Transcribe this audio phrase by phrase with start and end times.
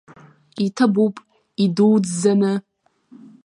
[0.65, 1.15] Иҭабуп,
[1.63, 2.53] идуӡӡаны!